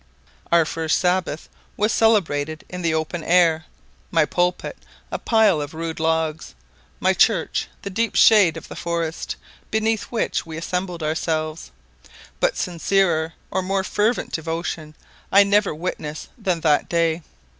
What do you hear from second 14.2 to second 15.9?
devotion I never